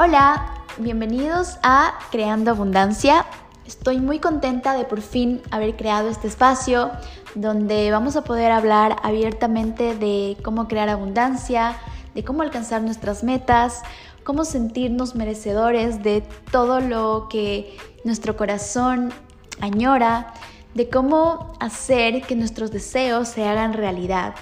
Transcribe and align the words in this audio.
Hola, 0.00 0.54
bienvenidos 0.76 1.58
a 1.64 1.98
Creando 2.12 2.52
Abundancia. 2.52 3.26
Estoy 3.66 3.98
muy 3.98 4.20
contenta 4.20 4.74
de 4.74 4.84
por 4.84 5.00
fin 5.00 5.42
haber 5.50 5.74
creado 5.74 6.08
este 6.08 6.28
espacio 6.28 6.92
donde 7.34 7.90
vamos 7.90 8.14
a 8.14 8.22
poder 8.22 8.52
hablar 8.52 8.94
abiertamente 9.02 9.96
de 9.96 10.36
cómo 10.44 10.68
crear 10.68 10.88
abundancia, 10.88 11.76
de 12.14 12.22
cómo 12.22 12.42
alcanzar 12.42 12.80
nuestras 12.82 13.24
metas, 13.24 13.82
cómo 14.22 14.44
sentirnos 14.44 15.16
merecedores 15.16 16.00
de 16.04 16.22
todo 16.52 16.78
lo 16.78 17.26
que 17.28 17.76
nuestro 18.04 18.36
corazón 18.36 19.12
añora, 19.60 20.32
de 20.74 20.88
cómo 20.88 21.54
hacer 21.58 22.22
que 22.22 22.36
nuestros 22.36 22.70
deseos 22.70 23.26
se 23.26 23.48
hagan 23.48 23.72
realidad. 23.72 24.36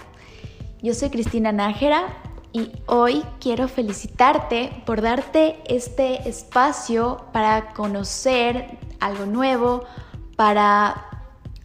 Yo 0.82 0.92
soy 0.92 1.08
Cristina 1.08 1.50
Nájera 1.50 2.25
y 2.56 2.72
hoy 2.86 3.22
quiero 3.38 3.68
felicitarte 3.68 4.82
por 4.86 5.02
darte 5.02 5.58
este 5.66 6.26
espacio 6.26 7.26
para 7.30 7.74
conocer 7.74 8.78
algo 8.98 9.26
nuevo, 9.26 9.84
para 10.36 11.04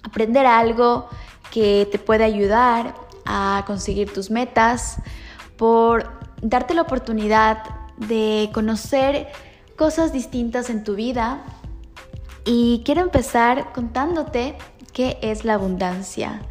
aprender 0.04 0.46
algo 0.46 1.08
que 1.50 1.88
te 1.90 1.98
puede 1.98 2.26
ayudar 2.26 2.94
a 3.26 3.64
conseguir 3.68 4.12
tus 4.12 4.32
metas, 4.32 4.98
por 5.56 6.10
darte 6.42 6.74
la 6.74 6.82
oportunidad 6.82 7.64
de 7.96 8.50
conocer 8.54 9.30
cosas 9.78 10.12
distintas 10.12 10.70
en 10.70 10.84
tu 10.84 10.96
vida. 10.96 11.42
Y 12.44 12.82
quiero 12.84 13.00
empezar 13.00 13.72
contándote 13.72 14.58
qué 14.92 15.18
es 15.22 15.46
la 15.46 15.54
abundancia. 15.54 16.42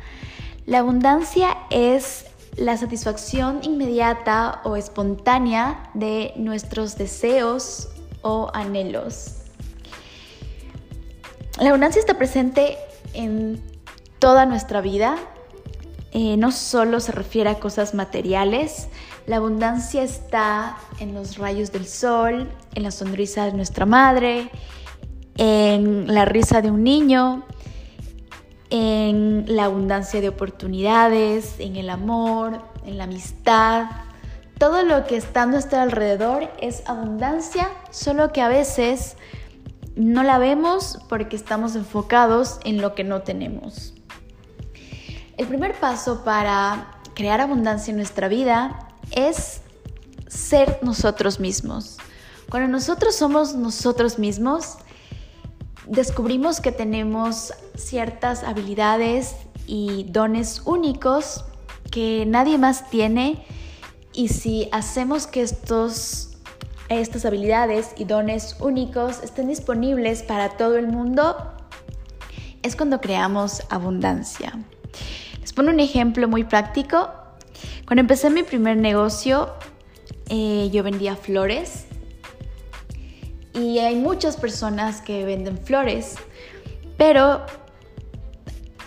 La 0.65 0.79
abundancia 0.79 1.59
es 1.69 2.30
la 2.57 2.77
satisfacción 2.77 3.61
inmediata 3.63 4.61
o 4.65 4.77
espontánea 4.77 5.91
de 5.95 6.33
nuestros 6.37 6.97
deseos 6.97 7.89
o 8.23 8.51
anhelos. 8.53 9.37
La 11.59 11.71
abundancia 11.71 12.01
está 12.01 12.15
presente 12.15 12.77
en 13.13 13.63
toda 14.19 14.47
nuestra 14.47 14.81
vida. 14.81 15.17
Eh, 16.13 16.37
no 16.37 16.51
solo 16.53 17.01
se 17.01 17.13
refiere 17.13 17.51
a 17.51 17.61
cosas 17.61 17.95
materiales, 17.95 18.89
la 19.27 19.37
abundancia 19.37 20.03
está 20.03 20.77
en 20.99 21.15
los 21.15 21.39
rayos 21.39 21.71
del 21.71 21.87
sol, 21.87 22.51
en 22.75 22.83
la 22.83 22.91
sonrisa 22.91 23.45
de 23.45 23.53
nuestra 23.53 23.87
madre, 23.87 24.51
en 25.37 26.13
la 26.13 26.25
risa 26.25 26.63
de 26.63 26.71
un 26.73 26.83
niño, 26.83 27.45
en 28.71 29.45
la 29.49 29.65
abundancia 29.65 30.21
de 30.21 30.29
oportunidades, 30.29 31.57
en 31.59 31.77
el 31.77 31.91
amor, 31.91 32.63
en 32.87 32.99
la 32.99 33.05
amistad. 33.05 33.87
Todo 34.59 34.83
lo 34.83 35.07
que 35.07 35.17
está 35.17 35.43
a 35.43 35.47
nuestro 35.47 35.81
alrededor 35.81 36.51
es 36.61 36.83
abundancia, 36.87 37.69
solo 37.91 38.33
que 38.33 38.41
a 38.41 38.49
veces 38.49 39.17
no 39.97 40.23
la 40.23 40.39
vemos 40.39 40.99
porque 41.09 41.37
estamos 41.37 41.75
enfocados 41.75 42.61
en 42.65 42.81
lo 42.81 42.95
que 42.95 43.05
no 43.05 43.23
tenemos. 43.23 43.95
El 45.37 45.47
primer 45.47 45.75
paso 45.75 46.23
para 46.25 46.99
crear 47.15 47.41
abundancia 47.41 47.91
en 47.91 47.97
nuestra 47.97 48.29
vida 48.29 48.89
es 49.11 49.63
ser 50.29 50.79
nosotros 50.83 51.41
mismos. 51.41 51.97
Cuando 52.51 52.69
nosotros 52.69 53.17
somos 53.17 53.55
nosotros 53.55 54.19
mismos, 54.19 54.77
descubrimos 55.91 56.61
que 56.61 56.71
tenemos 56.71 57.53
ciertas 57.75 58.45
habilidades 58.45 59.35
y 59.67 60.05
dones 60.05 60.63
únicos 60.65 61.45
que 61.91 62.25
nadie 62.27 62.59
más 62.59 62.89
tiene 62.91 63.45
y 64.13 64.29
si 64.29 64.69
hacemos 64.71 65.27
que 65.27 65.43
estos, 65.43 66.31
estas 66.89 67.25
habilidades 67.25 67.91
y 67.97 68.05
dones 68.05 68.57
únicos 68.61 69.21
estén 69.25 69.49
disponibles 69.49 70.23
para 70.23 70.51
todo 70.51 70.77
el 70.77 70.87
mundo, 70.87 71.37
es 72.63 72.77
cuando 72.77 73.01
creamos 73.01 73.63
abundancia. 73.69 74.53
Les 75.41 75.53
pongo 75.53 75.71
un 75.71 75.81
ejemplo 75.81 76.29
muy 76.29 76.45
práctico. 76.45 77.11
Cuando 77.87 78.03
empecé 78.03 78.31
mi 78.31 78.45
primer 78.45 78.77
negocio, 78.77 79.51
eh, 80.29 80.71
yo 80.73 80.85
vendía 80.85 81.17
flores 81.17 81.87
y 83.53 83.79
hay 83.79 83.97
muchas 83.97 84.37
personas 84.37 85.01
que 85.01 85.25
venden 85.25 85.59
flores, 85.59 86.17
pero 86.97 87.45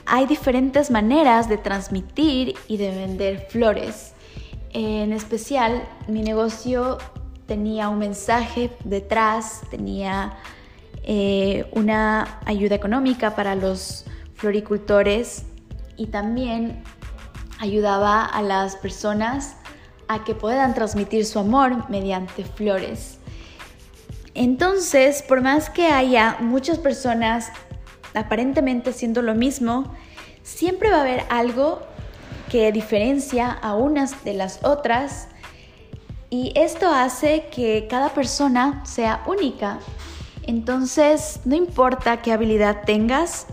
hay 0.05 0.25
diferentes 0.25 0.91
maneras 0.91 1.49
de 1.49 1.57
transmitir 1.57 2.55
y 2.67 2.77
de 2.77 2.91
vender 2.91 3.47
flores. 3.49 4.13
En 4.71 5.13
especial, 5.13 5.83
mi 6.07 6.21
negocio 6.21 6.97
tenía 7.45 7.89
un 7.89 7.99
mensaje 7.99 8.71
detrás, 8.83 9.61
tenía 9.69 10.37
eh, 11.03 11.69
una 11.73 12.39
ayuda 12.45 12.75
económica 12.75 13.35
para 13.35 13.55
los 13.55 14.05
floricultores 14.35 15.43
y 15.97 16.07
también 16.07 16.83
ayudaba 17.59 18.25
a 18.25 18.41
las 18.41 18.75
personas 18.75 19.55
a 20.07 20.23
que 20.23 20.35
puedan 20.35 20.73
transmitir 20.73 21.25
su 21.25 21.39
amor 21.39 21.89
mediante 21.89 22.43
flores. 22.43 23.19
Entonces, 24.35 25.21
por 25.21 25.41
más 25.41 25.69
que 25.69 25.87
haya 25.87 26.37
muchas 26.39 26.79
personas 26.79 27.51
aparentemente 28.13 28.91
haciendo 28.91 29.21
lo 29.21 29.35
mismo, 29.35 29.93
siempre 30.43 30.89
va 30.89 30.97
a 30.97 31.01
haber 31.01 31.23
algo 31.29 31.81
que 32.49 32.71
diferencia 32.71 33.51
a 33.51 33.75
unas 33.75 34.23
de 34.23 34.33
las 34.33 34.63
otras 34.63 35.27
y 36.29 36.51
esto 36.55 36.89
hace 36.89 37.47
que 37.51 37.87
cada 37.87 38.09
persona 38.09 38.83
sea 38.85 39.23
única. 39.27 39.79
Entonces, 40.47 41.39
no 41.45 41.55
importa 41.55 42.21
qué 42.21 42.33
habilidad 42.33 42.83
tengas, 42.85 43.45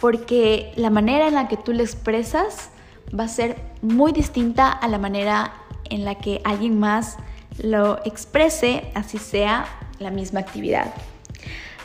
porque 0.00 0.72
la 0.76 0.90
manera 0.90 1.26
en 1.26 1.34
la 1.34 1.48
que 1.48 1.56
tú 1.56 1.72
le 1.72 1.82
expresas 1.82 2.70
va 3.18 3.24
a 3.24 3.28
ser 3.28 3.56
muy 3.80 4.12
distinta 4.12 4.70
a 4.70 4.88
la 4.88 4.98
manera 4.98 5.54
en 5.88 6.04
la 6.04 6.16
que 6.16 6.42
alguien 6.44 6.78
más 6.78 7.16
lo 7.58 8.04
exprese, 8.04 8.90
así 8.94 9.18
sea 9.18 9.66
la 9.98 10.10
misma 10.10 10.40
actividad. 10.40 10.92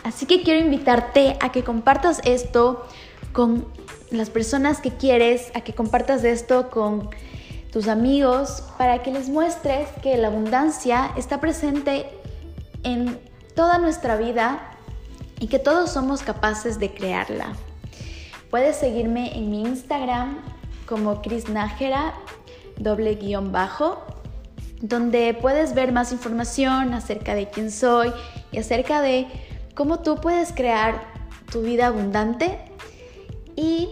Así 0.03 0.25
que 0.25 0.43
quiero 0.43 0.59
invitarte 0.61 1.37
a 1.41 1.51
que 1.51 1.63
compartas 1.63 2.21
esto 2.23 2.85
con 3.33 3.65
las 4.11 4.29
personas 4.29 4.79
que 4.79 4.91
quieres, 4.91 5.51
a 5.53 5.61
que 5.61 5.73
compartas 5.73 6.23
esto 6.23 6.69
con 6.69 7.09
tus 7.71 7.87
amigos, 7.87 8.63
para 8.77 9.03
que 9.03 9.11
les 9.11 9.29
muestres 9.29 9.87
que 10.01 10.17
la 10.17 10.29
abundancia 10.29 11.11
está 11.15 11.39
presente 11.39 12.07
en 12.83 13.19
toda 13.55 13.77
nuestra 13.77 14.15
vida 14.15 14.71
y 15.39 15.47
que 15.47 15.59
todos 15.59 15.91
somos 15.91 16.21
capaces 16.21 16.79
de 16.79 16.93
crearla. 16.93 17.53
Puedes 18.49 18.77
seguirme 18.77 19.37
en 19.37 19.51
mi 19.51 19.61
Instagram 19.61 20.39
como 20.87 21.21
Chris 21.21 21.45
doble 22.77 23.15
guion 23.15 23.51
bajo, 23.51 24.03
donde 24.81 25.33
puedes 25.33 25.73
ver 25.73 25.91
más 25.91 26.11
información 26.11 26.93
acerca 26.93 27.35
de 27.35 27.49
quién 27.49 27.71
soy 27.71 28.11
y 28.51 28.59
acerca 28.59 29.01
de 29.01 29.27
cómo 29.75 29.99
tú 29.99 30.15
puedes 30.15 30.51
crear 30.53 31.01
tu 31.51 31.61
vida 31.61 31.87
abundante. 31.87 32.59
Y 33.55 33.89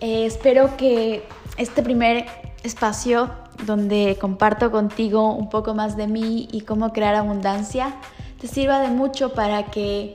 eh, 0.00 0.26
espero 0.26 0.76
que 0.76 1.26
este 1.58 1.82
primer 1.82 2.26
espacio 2.62 3.30
donde 3.66 4.16
comparto 4.20 4.70
contigo 4.70 5.34
un 5.34 5.48
poco 5.48 5.74
más 5.74 5.96
de 5.96 6.06
mí 6.06 6.48
y 6.50 6.62
cómo 6.62 6.92
crear 6.92 7.14
abundancia 7.14 7.94
te 8.40 8.48
sirva 8.48 8.80
de 8.80 8.88
mucho 8.88 9.34
para 9.34 9.66
que 9.66 10.14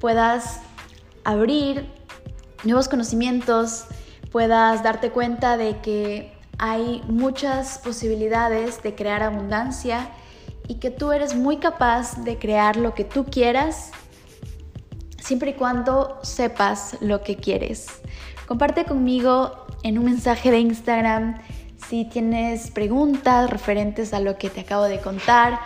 puedas 0.00 0.60
abrir 1.24 1.86
nuevos 2.64 2.88
conocimientos, 2.88 3.86
puedas 4.30 4.82
darte 4.82 5.10
cuenta 5.10 5.56
de 5.56 5.78
que 5.80 6.32
hay 6.64 7.02
muchas 7.08 7.78
posibilidades 7.78 8.84
de 8.84 8.94
crear 8.94 9.24
abundancia 9.24 10.10
y 10.68 10.76
que 10.76 10.90
tú 10.92 11.10
eres 11.10 11.34
muy 11.34 11.56
capaz 11.56 12.22
de 12.22 12.38
crear 12.38 12.76
lo 12.76 12.94
que 12.94 13.02
tú 13.02 13.24
quieras 13.24 13.90
siempre 15.18 15.50
y 15.50 15.54
cuando 15.54 16.20
sepas 16.22 16.98
lo 17.00 17.24
que 17.24 17.34
quieres. 17.34 17.88
Comparte 18.46 18.84
conmigo 18.84 19.66
en 19.82 19.98
un 19.98 20.04
mensaje 20.04 20.52
de 20.52 20.60
Instagram 20.60 21.40
si 21.88 22.04
tienes 22.04 22.70
preguntas 22.70 23.50
referentes 23.50 24.14
a 24.14 24.20
lo 24.20 24.38
que 24.38 24.48
te 24.48 24.60
acabo 24.60 24.84
de 24.84 25.00
contar 25.00 25.58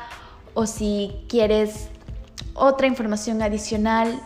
o 0.55 0.65
si 0.65 1.13
quieres 1.29 1.89
otra 2.55 2.87
información 2.87 3.43
adicional. 3.43 4.19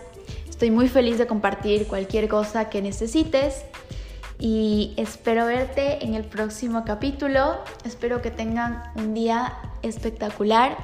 Estoy 0.49 0.71
muy 0.71 0.89
feliz 0.89 1.19
de 1.19 1.27
compartir 1.27 1.89
cualquier 1.89 2.29
cosa 2.29 2.71
que 2.71 2.81
necesites 2.81 3.65
y 4.41 4.95
espero 4.97 5.47
verte 5.47 6.05
en 6.05 6.15
el 6.15 6.25
próximo 6.25 6.85
capítulo. 6.85 7.59
Espero 7.85 8.21
que 8.23 8.33
tengan 8.33 8.83
un 8.97 9.15
día 9.15 9.55
espectacular, 9.83 10.77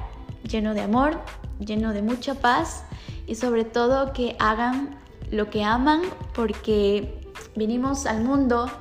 lleno 0.49 0.73
de 0.73 0.81
amor, 0.81 1.19
lleno 1.59 1.91
de 1.91 2.01
mucha 2.01 2.35
paz 2.35 2.83
y 3.25 3.35
sobre 3.35 3.65
todo 3.65 4.13
que 4.13 4.37
hagan 4.39 4.97
lo 5.31 5.49
que 5.49 5.63
aman 5.65 6.01
porque 6.33 7.19
vinimos 7.55 8.05
al 8.05 8.23
mundo 8.23 8.71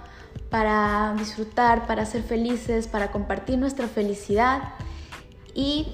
para 0.50 1.14
disfrutar, 1.18 1.86
para 1.88 2.06
ser 2.06 2.22
felices, 2.22 2.86
para 2.86 3.10
compartir 3.10 3.58
nuestra 3.58 3.88
felicidad 3.88 4.74
y 5.54 5.88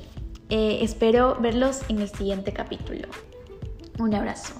Eh, 0.55 0.84
espero 0.84 1.38
verlos 1.40 1.81
en 1.88 2.00
el 2.00 2.11
siguiente 2.11 2.52
capítulo. 2.52 3.08
Un 3.99 4.14
abrazo. 4.14 4.52